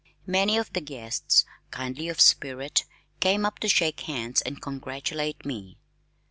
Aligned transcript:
Many 0.25 0.57
of 0.57 0.73
the 0.73 0.81
guests 0.81 1.45
(kindly 1.69 2.09
of 2.09 2.19
spirit) 2.19 2.85
came 3.19 3.45
up 3.45 3.59
to 3.59 3.69
shake 3.69 3.99
hands 3.99 4.41
and 4.41 4.59
congratulate 4.59 5.45
me. 5.45 5.77